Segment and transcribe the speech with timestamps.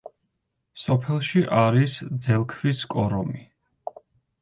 [0.83, 1.99] სოფელში არის
[2.29, 3.49] ძელქვის კორომი.